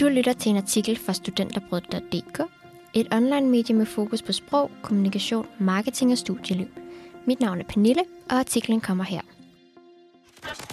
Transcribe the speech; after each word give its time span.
Du 0.00 0.08
lytter 0.08 0.32
til 0.32 0.50
en 0.50 0.56
artikel 0.56 0.98
fra 0.98 1.12
studenterbrød.dk, 1.12 2.40
et 2.94 3.08
online-medie 3.12 3.74
med 3.76 3.86
fokus 3.86 4.22
på 4.22 4.32
sprog, 4.32 4.70
kommunikation, 4.82 5.46
marketing 5.58 6.12
og 6.12 6.18
studieliv. 6.18 6.66
Mit 7.26 7.40
navn 7.40 7.60
er 7.60 7.64
Pernille, 7.64 8.04
og 8.30 8.36
artiklen 8.36 8.80
kommer 8.80 9.04
her. 9.04 9.20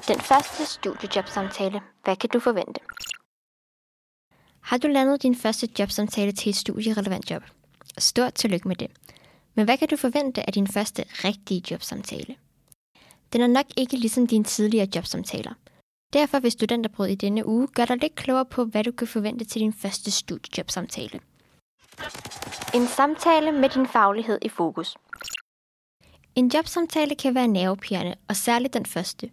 Den 0.07 0.19
første 0.19 0.65
studiejobsamtale. 0.65 1.81
Hvad 2.03 2.15
kan 2.15 2.29
du 2.29 2.39
forvente? 2.39 2.79
Har 4.61 4.77
du 4.77 4.87
landet 4.87 5.23
din 5.23 5.35
første 5.35 5.69
jobsamtale 5.79 6.31
til 6.31 6.49
et 6.49 6.55
studierelevant 6.55 7.31
job? 7.31 7.43
Stort 7.97 8.33
tillykke 8.33 8.67
med 8.67 8.75
det. 8.75 8.91
Men 9.55 9.65
hvad 9.65 9.77
kan 9.77 9.87
du 9.87 9.95
forvente 9.95 10.47
af 10.47 10.53
din 10.53 10.67
første 10.67 11.03
rigtige 11.09 11.63
jobsamtale? 11.71 12.35
Den 13.33 13.41
er 13.41 13.47
nok 13.47 13.65
ikke 13.77 13.97
ligesom 13.97 14.27
dine 14.27 14.43
tidligere 14.43 14.87
jobsamtaler. 14.95 15.53
Derfor 16.13 16.39
vil 16.39 16.51
Studenterbrød 16.51 17.07
i 17.07 17.15
denne 17.15 17.47
uge 17.47 17.67
gøre 17.67 17.85
dig 17.85 17.97
lidt 17.97 18.15
klogere 18.15 18.45
på, 18.45 18.65
hvad 18.65 18.83
du 18.83 18.91
kan 18.91 19.07
forvente 19.07 19.45
til 19.45 19.61
din 19.61 19.73
første 19.73 20.11
studiejobsamtale. 20.11 21.19
En 22.73 22.87
samtale 22.87 23.51
med 23.51 23.69
din 23.69 23.87
faglighed 23.87 24.39
i 24.41 24.49
fokus. 24.49 24.97
En 26.35 26.51
jobsamtale 26.53 27.15
kan 27.15 27.35
være 27.35 27.47
nervepirrende, 27.47 28.15
og 28.27 28.35
særligt 28.35 28.73
den 28.73 28.85
første. 28.85 29.31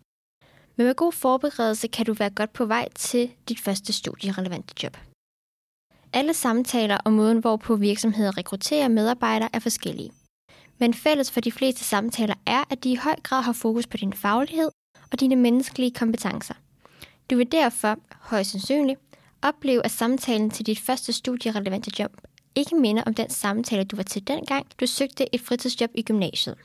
Men 0.77 0.87
med 0.87 0.95
god 0.95 1.13
forberedelse 1.13 1.89
kan 1.89 2.07
du 2.07 2.13
være 2.13 2.31
godt 2.31 2.53
på 2.53 2.65
vej 2.65 2.89
til 2.95 3.33
dit 3.49 3.61
første 3.61 3.93
studierelevante 3.93 4.75
job. 4.83 4.97
Alle 6.13 6.35
samtaler 6.35 6.99
og 7.05 7.13
måden, 7.13 7.39
hvorpå 7.39 7.77
virksomheder 7.77 8.39
rekrutterer 8.39 8.89
medarbejdere, 8.89 9.49
er 9.53 9.59
forskellige. 9.59 10.13
Men 10.79 10.95
fælles 10.95 11.31
for 11.31 11.41
de 11.41 11.53
fleste 11.53 11.85
samtaler 11.85 12.35
er, 12.47 12.65
at 12.71 12.85
de 12.85 12.93
i 12.93 12.95
høj 12.95 13.17
grad 13.23 13.43
har 13.43 13.53
fokus 13.53 13.87
på 13.87 13.97
din 13.97 14.13
faglighed 14.13 14.71
og 15.15 15.21
dine 15.21 15.37
menneskelige 15.37 15.91
kompetencer. 15.91 16.55
Du 17.31 17.37
vil 17.37 17.53
derfor, 17.53 17.99
højst 18.21 18.51
sandsynligt, 18.51 19.01
opleve, 19.43 19.85
at 19.85 19.91
samtalen 19.91 20.51
til 20.51 20.67
dit 20.67 20.79
første 20.79 21.13
studierelevante 21.13 21.91
job 21.99 22.11
ikke 22.55 22.77
minder 22.77 23.03
om 23.03 23.15
den 23.15 23.31
samtale, 23.31 23.85
du 23.85 23.97
var 23.97 24.03
til 24.03 24.29
dengang, 24.29 24.67
du 24.81 24.87
søgte 24.87 25.35
et 25.35 25.41
fritidsjob 25.41 25.91
i 25.95 26.03
gymnasiet. 26.03 26.57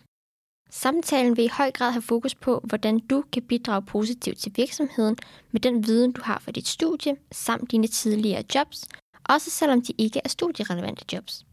Samtalen 0.69 1.37
vil 1.37 1.45
i 1.45 1.49
høj 1.57 1.71
grad 1.71 1.91
have 1.91 2.01
fokus 2.01 2.35
på, 2.35 2.61
hvordan 2.63 2.99
du 2.99 3.23
kan 3.33 3.43
bidrage 3.43 3.81
positivt 3.81 4.37
til 4.37 4.51
virksomheden 4.55 5.17
med 5.51 5.61
den 5.61 5.87
viden, 5.87 6.11
du 6.11 6.21
har 6.23 6.39
for 6.39 6.51
dit 6.51 6.67
studie, 6.67 7.15
samt 7.31 7.71
dine 7.71 7.87
tidligere 7.87 8.43
jobs, 8.55 8.87
også 9.23 9.49
selvom 9.49 9.81
de 9.81 9.93
ikke 9.97 10.21
er 10.23 10.29
studierelevante 10.29 11.05
jobs. 11.13 11.45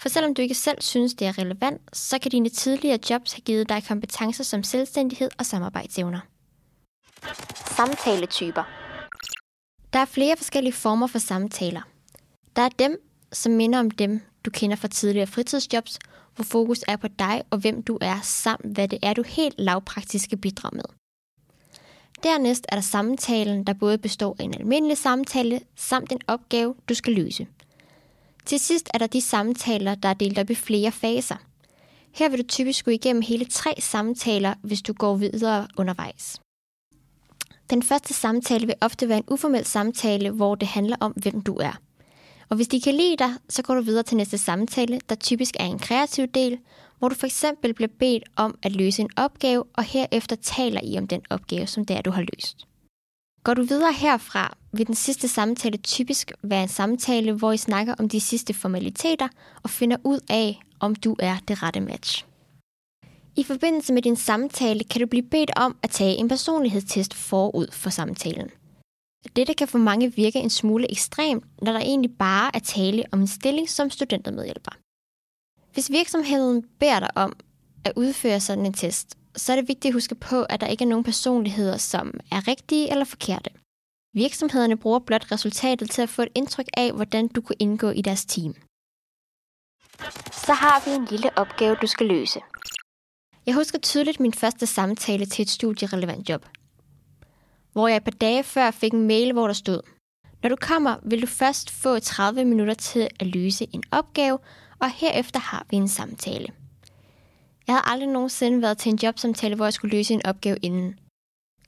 For 0.00 0.08
selvom 0.08 0.34
du 0.34 0.42
ikke 0.42 0.54
selv 0.54 0.82
synes, 0.82 1.14
det 1.14 1.26
er 1.26 1.38
relevant, 1.38 1.96
så 1.96 2.18
kan 2.18 2.30
dine 2.30 2.48
tidligere 2.48 2.98
jobs 3.10 3.32
have 3.32 3.40
givet 3.40 3.68
dig 3.68 3.84
kompetencer 3.88 4.44
som 4.44 4.62
selvstændighed 4.62 5.30
og 5.38 5.46
samarbejdsevner. 5.46 6.20
Samtaletyper 7.76 8.62
Der 9.92 9.98
er 9.98 10.04
flere 10.04 10.36
forskellige 10.36 10.72
former 10.72 11.06
for 11.06 11.18
samtaler. 11.18 11.82
Der 12.56 12.62
er 12.62 12.68
dem, 12.68 12.96
som 13.32 13.52
minder 13.52 13.78
om 13.78 13.90
dem, 13.90 14.20
du 14.44 14.50
kender 14.50 14.76
fra 14.76 14.88
tidligere 14.88 15.26
fritidsjobs, 15.26 15.98
hvor 16.34 16.44
fokus 16.44 16.84
er 16.88 16.96
på 16.96 17.08
dig 17.08 17.42
og 17.50 17.58
hvem 17.58 17.82
du 17.82 17.98
er, 18.00 18.20
samt 18.22 18.74
hvad 18.74 18.88
det 18.88 18.98
er, 19.02 19.12
du 19.12 19.22
helt 19.22 19.54
lavpraktisk 19.58 20.24
skal 20.24 20.38
bidrage 20.38 20.76
med. 20.76 20.84
Dernæst 22.22 22.66
er 22.68 22.76
der 22.76 22.82
samtalen, 22.82 23.64
der 23.64 23.72
både 23.72 23.98
består 23.98 24.36
af 24.38 24.44
en 24.44 24.54
almindelig 24.54 24.98
samtale, 24.98 25.60
samt 25.76 26.12
en 26.12 26.20
opgave, 26.26 26.74
du 26.88 26.94
skal 26.94 27.12
løse. 27.12 27.46
Til 28.48 28.60
sidst 28.60 28.88
er 28.94 28.98
der 28.98 29.06
de 29.06 29.20
samtaler, 29.20 29.94
der 29.94 30.08
er 30.08 30.14
delt 30.14 30.38
op 30.38 30.50
i 30.50 30.54
flere 30.54 30.92
faser. 30.92 31.36
Her 32.14 32.28
vil 32.28 32.38
du 32.38 32.46
typisk 32.46 32.84
gå 32.84 32.90
igennem 32.90 33.22
hele 33.22 33.44
tre 33.44 33.74
samtaler, 33.78 34.54
hvis 34.62 34.82
du 34.82 34.92
går 34.92 35.16
videre 35.16 35.68
undervejs. 35.76 36.40
Den 37.70 37.82
første 37.82 38.14
samtale 38.14 38.66
vil 38.66 38.74
ofte 38.80 39.08
være 39.08 39.18
en 39.18 39.24
uformel 39.28 39.64
samtale, 39.64 40.30
hvor 40.30 40.54
det 40.54 40.68
handler 40.68 40.96
om, 41.00 41.12
hvem 41.12 41.40
du 41.40 41.54
er. 41.54 41.80
Og 42.48 42.56
hvis 42.56 42.68
de 42.68 42.80
kan 42.80 42.94
lide 42.94 43.16
dig, 43.16 43.34
så 43.48 43.62
går 43.62 43.74
du 43.74 43.80
videre 43.80 44.02
til 44.02 44.16
næste 44.16 44.38
samtale, 44.38 45.00
der 45.08 45.14
typisk 45.14 45.54
er 45.60 45.64
en 45.64 45.78
kreativ 45.78 46.26
del, 46.26 46.58
hvor 46.98 47.08
du 47.08 47.14
for 47.14 47.26
eksempel 47.26 47.74
bliver 47.74 47.90
bedt 47.98 48.24
om 48.36 48.58
at 48.62 48.72
løse 48.72 49.02
en 49.02 49.10
opgave, 49.16 49.64
og 49.72 49.84
herefter 49.84 50.36
taler 50.36 50.80
I 50.84 50.98
om 50.98 51.06
den 51.06 51.22
opgave, 51.30 51.66
som 51.66 51.84
det 51.84 51.96
er, 51.96 52.02
du 52.02 52.10
har 52.10 52.24
løst. 52.34 52.66
Går 53.48 53.54
du 53.54 53.62
videre 53.62 53.92
herfra, 53.92 54.56
vil 54.72 54.86
den 54.86 54.94
sidste 54.94 55.28
samtale 55.28 55.76
typisk 55.76 56.32
være 56.42 56.62
en 56.62 56.68
samtale, 56.68 57.32
hvor 57.32 57.52
I 57.52 57.56
snakker 57.56 57.94
om 57.98 58.08
de 58.08 58.20
sidste 58.20 58.54
formaliteter 58.54 59.28
og 59.62 59.70
finder 59.70 59.96
ud 60.04 60.20
af, 60.30 60.60
om 60.80 60.94
du 60.94 61.16
er 61.18 61.36
det 61.48 61.62
rette 61.62 61.80
match. 61.80 62.24
I 63.36 63.42
forbindelse 63.42 63.92
med 63.92 64.02
din 64.02 64.16
samtale 64.16 64.84
kan 64.84 65.00
du 65.00 65.06
blive 65.06 65.28
bedt 65.30 65.50
om 65.56 65.76
at 65.82 65.90
tage 65.90 66.16
en 66.16 66.28
personlighedstest 66.28 67.14
forud 67.14 67.66
for 67.72 67.90
samtalen. 67.90 68.50
Dette 69.36 69.54
kan 69.54 69.68
for 69.68 69.78
mange 69.78 70.14
virke 70.14 70.38
en 70.38 70.50
smule 70.50 70.90
ekstremt, 70.90 71.44
når 71.62 71.72
der 71.72 71.80
egentlig 71.80 72.18
bare 72.18 72.50
er 72.54 72.58
tale 72.58 73.04
om 73.12 73.20
en 73.20 73.26
stilling 73.26 73.68
som 73.68 73.90
studentermedhjælper. 73.90 74.72
Hvis 75.72 75.90
virksomheden 75.90 76.64
beder 76.78 77.00
dig 77.00 77.10
om 77.16 77.32
at 77.84 77.92
udføre 77.96 78.40
sådan 78.40 78.66
en 78.66 78.72
test, 78.72 79.18
så 79.38 79.52
er 79.52 79.56
det 79.56 79.68
vigtigt 79.68 79.92
at 79.92 79.92
huske 79.92 80.14
på, 80.14 80.42
at 80.42 80.60
der 80.60 80.66
ikke 80.66 80.84
er 80.84 80.88
nogen 80.88 81.04
personligheder, 81.04 81.76
som 81.76 82.20
er 82.32 82.48
rigtige 82.48 82.90
eller 82.90 83.04
forkerte. 83.04 83.50
Virksomhederne 84.14 84.76
bruger 84.76 84.98
blot 84.98 85.32
resultatet 85.32 85.90
til 85.90 86.02
at 86.02 86.08
få 86.08 86.22
et 86.22 86.28
indtryk 86.34 86.66
af, 86.76 86.92
hvordan 86.92 87.28
du 87.28 87.40
kunne 87.40 87.56
indgå 87.58 87.90
i 87.90 88.02
deres 88.02 88.24
team. 88.24 88.54
Så 90.32 90.52
har 90.52 90.84
vi 90.84 90.96
en 90.96 91.04
lille 91.04 91.38
opgave, 91.38 91.76
du 91.82 91.86
skal 91.86 92.06
løse. 92.06 92.40
Jeg 93.46 93.54
husker 93.54 93.78
tydeligt 93.78 94.20
min 94.20 94.32
første 94.32 94.66
samtale 94.66 95.26
til 95.26 95.42
et 95.42 95.50
studierelevant 95.50 96.28
job, 96.28 96.46
hvor 97.72 97.88
jeg 97.88 97.96
et 97.96 98.04
par 98.04 98.10
dage 98.10 98.44
før 98.44 98.70
fik 98.70 98.92
en 98.92 99.06
mail, 99.06 99.32
hvor 99.32 99.46
der 99.46 99.54
stod, 99.54 99.80
når 100.42 100.48
du 100.48 100.56
kommer, 100.60 100.96
vil 101.02 101.22
du 101.22 101.26
først 101.26 101.70
få 101.70 101.98
30 101.98 102.44
minutter 102.44 102.74
til 102.74 103.08
at 103.20 103.26
løse 103.26 103.66
en 103.72 103.82
opgave, 103.90 104.38
og 104.78 104.90
herefter 104.90 105.40
har 105.40 105.66
vi 105.70 105.76
en 105.76 105.88
samtale. 105.88 106.48
Jeg 107.68 107.76
havde 107.76 107.92
aldrig 107.92 108.08
nogensinde 108.08 108.62
været 108.62 108.78
til 108.78 108.92
en 108.92 108.98
jobsamtale, 109.02 109.54
hvor 109.54 109.64
jeg 109.64 109.72
skulle 109.72 109.96
løse 109.96 110.14
en 110.14 110.26
opgave 110.26 110.56
inden. 110.62 110.98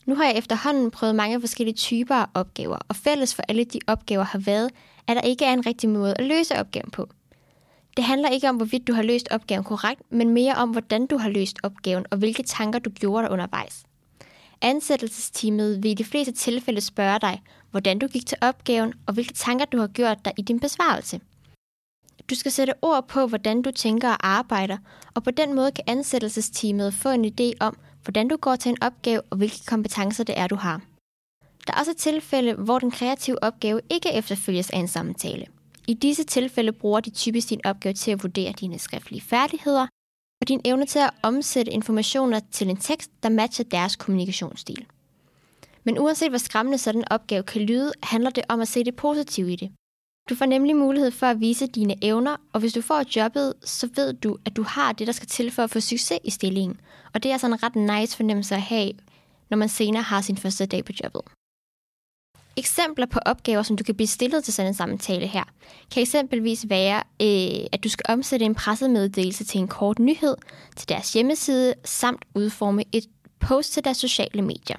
Nu 0.06 0.14
har 0.14 0.24
jeg 0.24 0.36
efterhånden 0.36 0.90
prøvet 0.90 1.14
mange 1.14 1.40
forskellige 1.40 1.74
typer 1.74 2.14
af 2.14 2.26
opgaver, 2.34 2.78
og 2.88 2.96
fælles 2.96 3.34
for 3.34 3.42
alle 3.48 3.64
de 3.64 3.78
opgaver 3.86 4.24
har 4.24 4.38
været, 4.38 4.70
at 5.06 5.16
der 5.16 5.22
ikke 5.22 5.44
er 5.44 5.52
en 5.52 5.66
rigtig 5.66 5.88
måde 5.88 6.14
at 6.14 6.24
løse 6.24 6.56
opgaven 6.56 6.90
på. 6.90 7.08
Det 7.96 8.04
handler 8.04 8.28
ikke 8.28 8.48
om, 8.48 8.56
hvorvidt 8.56 8.88
du 8.88 8.92
har 8.92 9.02
løst 9.02 9.28
opgaven 9.30 9.64
korrekt, 9.64 10.02
men 10.10 10.30
mere 10.30 10.54
om, 10.54 10.70
hvordan 10.70 11.06
du 11.06 11.18
har 11.18 11.28
løst 11.28 11.58
opgaven, 11.62 12.06
og 12.10 12.18
hvilke 12.18 12.42
tanker 12.42 12.78
du 12.78 12.90
gjorde 12.90 13.22
dig 13.22 13.32
undervejs. 13.32 13.84
Ansættelsesteamet 14.62 15.82
vil 15.82 15.90
i 15.90 15.94
de 15.94 16.04
fleste 16.04 16.32
tilfælde 16.32 16.80
spørge 16.80 17.18
dig, 17.20 17.42
hvordan 17.70 17.98
du 17.98 18.06
gik 18.06 18.26
til 18.26 18.38
opgaven, 18.40 18.92
og 19.06 19.14
hvilke 19.14 19.34
tanker 19.34 19.64
du 19.64 19.78
har 19.78 19.86
gjort 19.86 20.24
dig 20.24 20.32
i 20.38 20.42
din 20.42 20.60
besvarelse. 20.60 21.20
Du 22.30 22.34
skal 22.34 22.52
sætte 22.52 22.74
ord 22.82 23.08
på, 23.08 23.26
hvordan 23.26 23.62
du 23.62 23.70
tænker 23.70 24.08
og 24.08 24.26
arbejder, 24.26 24.78
og 25.14 25.22
på 25.22 25.30
den 25.30 25.54
måde 25.54 25.72
kan 25.72 25.84
ansættelsesteamet 25.86 26.94
få 26.94 27.08
en 27.08 27.24
idé 27.24 27.52
om, 27.60 27.76
hvordan 28.02 28.28
du 28.28 28.36
går 28.36 28.56
til 28.56 28.70
en 28.70 28.82
opgave 28.82 29.22
og 29.30 29.36
hvilke 29.36 29.64
kompetencer 29.66 30.24
det 30.24 30.38
er, 30.38 30.46
du 30.46 30.56
har. 30.56 30.80
Der 31.66 31.72
er 31.72 31.78
også 31.78 31.94
tilfælde, 31.94 32.54
hvor 32.54 32.78
den 32.78 32.90
kreative 32.90 33.44
opgave 33.44 33.80
ikke 33.90 34.12
efterfølges 34.12 34.70
af 34.70 34.78
en 34.78 34.88
samtale. 34.88 35.46
I 35.88 35.94
disse 35.94 36.24
tilfælde 36.24 36.72
bruger 36.72 37.00
de 37.00 37.10
typisk 37.10 37.50
din 37.50 37.60
opgave 37.64 37.92
til 37.92 38.10
at 38.10 38.22
vurdere 38.22 38.52
dine 38.52 38.78
skriftlige 38.78 39.20
færdigheder 39.20 39.86
og 40.40 40.48
din 40.48 40.60
evne 40.64 40.86
til 40.86 40.98
at 40.98 41.10
omsætte 41.22 41.72
informationer 41.72 42.40
til 42.52 42.70
en 42.70 42.76
tekst, 42.76 43.10
der 43.22 43.28
matcher 43.28 43.64
deres 43.64 43.96
kommunikationsstil. 43.96 44.86
Men 45.84 45.98
uanset 45.98 46.30
hvor 46.30 46.38
skræmmende 46.38 46.78
sådan 46.78 47.00
en 47.00 47.08
opgave 47.10 47.42
kan 47.42 47.62
lyde, 47.62 47.92
handler 48.02 48.30
det 48.30 48.44
om 48.48 48.60
at 48.60 48.68
se 48.68 48.84
det 48.84 48.96
positive 48.96 49.52
i 49.52 49.56
det. 49.56 49.70
Du 50.28 50.34
får 50.34 50.46
nemlig 50.46 50.76
mulighed 50.76 51.10
for 51.10 51.26
at 51.26 51.40
vise 51.40 51.66
dine 51.66 52.04
evner, 52.04 52.36
og 52.52 52.60
hvis 52.60 52.72
du 52.72 52.82
får 52.82 53.04
jobbet, 53.16 53.54
så 53.64 53.88
ved 53.96 54.12
du, 54.12 54.38
at 54.44 54.56
du 54.56 54.62
har 54.62 54.92
det, 54.92 55.06
der 55.06 55.12
skal 55.12 55.28
til 55.28 55.50
for 55.50 55.62
at 55.62 55.70
få 55.70 55.80
succes 55.80 56.18
i 56.24 56.30
stillingen. 56.30 56.80
Og 57.14 57.22
det 57.22 57.28
er 57.28 57.32
altså 57.32 57.46
en 57.46 57.62
ret 57.62 57.76
nice 57.76 58.16
fornemmelse 58.16 58.54
at 58.54 58.62
have, 58.62 58.92
når 59.50 59.56
man 59.56 59.68
senere 59.68 60.02
har 60.02 60.20
sin 60.20 60.36
første 60.36 60.66
dag 60.66 60.84
på 60.84 60.92
jobbet. 61.04 61.22
Eksempler 62.56 63.06
på 63.06 63.18
opgaver, 63.26 63.62
som 63.62 63.76
du 63.76 63.84
kan 63.84 63.94
blive 63.94 64.06
stillet 64.06 64.44
til 64.44 64.54
sådan 64.54 64.70
en 64.70 64.74
samtale 64.74 65.26
her, 65.26 65.44
kan 65.94 66.02
eksempelvis 66.02 66.66
være, 66.68 67.02
øh, 67.22 67.66
at 67.72 67.84
du 67.84 67.88
skal 67.88 68.04
omsætte 68.08 68.46
en 68.46 68.54
pressemeddelelse 68.54 69.44
til 69.44 69.60
en 69.60 69.68
kort 69.68 69.98
nyhed 69.98 70.36
til 70.76 70.88
deres 70.88 71.12
hjemmeside, 71.12 71.74
samt 71.84 72.24
udforme 72.34 72.84
et 72.92 73.06
post 73.40 73.72
til 73.72 73.84
deres 73.84 73.96
sociale 73.96 74.42
medier. 74.42 74.76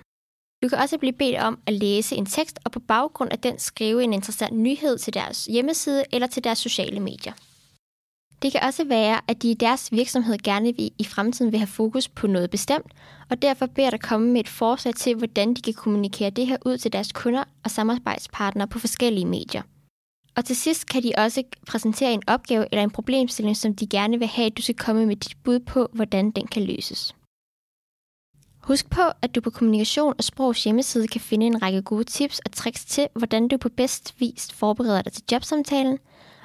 Du 0.63 0.69
kan 0.69 0.77
også 0.77 0.97
blive 0.97 1.13
bedt 1.13 1.39
om 1.39 1.59
at 1.65 1.73
læse 1.73 2.15
en 2.15 2.25
tekst 2.25 2.59
og 2.65 2.71
på 2.71 2.79
baggrund 2.79 3.31
af 3.31 3.39
den 3.39 3.59
skrive 3.59 4.03
en 4.03 4.13
interessant 4.13 4.57
nyhed 4.57 4.97
til 4.97 5.13
deres 5.13 5.45
hjemmeside 5.45 6.03
eller 6.11 6.27
til 6.27 6.43
deres 6.43 6.59
sociale 6.59 6.99
medier. 6.99 7.33
Det 8.41 8.51
kan 8.51 8.61
også 8.63 8.83
være, 8.83 9.21
at 9.27 9.41
de 9.41 9.51
i 9.51 9.53
deres 9.53 9.91
virksomhed 9.91 10.37
gerne 10.37 10.75
vil, 10.75 10.91
i 10.99 11.03
fremtiden 11.03 11.51
vil 11.51 11.59
have 11.59 11.67
fokus 11.67 12.07
på 12.07 12.27
noget 12.27 12.49
bestemt, 12.49 12.91
og 13.29 13.41
derfor 13.41 13.65
beder 13.65 13.89
dig 13.89 13.99
komme 14.01 14.27
med 14.27 14.39
et 14.39 14.49
forslag 14.49 14.95
til, 14.95 15.15
hvordan 15.15 15.53
de 15.53 15.61
kan 15.61 15.73
kommunikere 15.73 16.29
det 16.29 16.47
her 16.47 16.57
ud 16.65 16.77
til 16.77 16.93
deres 16.93 17.11
kunder 17.11 17.43
og 17.63 17.71
samarbejdspartnere 17.71 18.67
på 18.67 18.79
forskellige 18.79 19.25
medier. 19.25 19.61
Og 20.35 20.45
til 20.45 20.55
sidst 20.55 20.89
kan 20.89 21.03
de 21.03 21.11
også 21.17 21.43
præsentere 21.67 22.13
en 22.13 22.23
opgave 22.27 22.65
eller 22.71 22.83
en 22.83 22.91
problemstilling, 22.91 23.57
som 23.57 23.75
de 23.75 23.87
gerne 23.87 24.19
vil 24.19 24.27
have, 24.27 24.45
at 24.45 24.57
du 24.57 24.61
skal 24.61 24.75
komme 24.75 25.05
med 25.05 25.15
dit 25.15 25.37
bud 25.43 25.59
på, 25.59 25.89
hvordan 25.93 26.31
den 26.31 26.47
kan 26.47 26.63
løses. 26.63 27.15
Husk 28.61 28.89
på, 28.89 29.01
at 29.21 29.35
du 29.35 29.41
på 29.41 29.49
Kommunikation 29.49 30.13
og 30.17 30.23
Sprogs 30.23 30.63
hjemmeside 30.63 31.07
kan 31.07 31.21
finde 31.21 31.45
en 31.45 31.61
række 31.61 31.81
gode 31.81 32.03
tips 32.03 32.39
og 32.39 32.51
tricks 32.51 32.85
til, 32.85 33.07
hvordan 33.13 33.47
du 33.47 33.57
på 33.57 33.69
bedst 33.69 34.15
vis 34.19 34.51
forbereder 34.53 35.01
dig 35.01 35.13
til 35.13 35.23
jobsamtalen, 35.31 35.97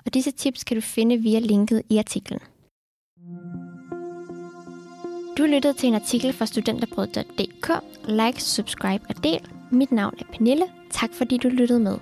og 0.06 0.14
disse 0.14 0.30
tips 0.30 0.64
kan 0.64 0.76
du 0.76 0.80
finde 0.80 1.16
via 1.16 1.38
linket 1.38 1.82
i 1.88 1.98
artiklen. 1.98 2.40
Du 5.38 5.42
lyttede 5.42 5.74
til 5.74 5.86
en 5.86 5.94
artikel 5.94 6.32
fra 6.32 6.46
studenterbrød.dk. 6.46 7.70
Like, 8.08 8.42
subscribe 8.42 9.04
og 9.08 9.24
del. 9.24 9.40
Mit 9.70 9.92
navn 9.92 10.14
er 10.18 10.24
Pernille. 10.32 10.64
Tak 10.90 11.10
fordi 11.14 11.36
du 11.36 11.48
lyttede 11.48 11.80
med. 11.80 11.98